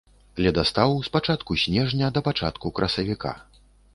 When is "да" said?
2.15-2.23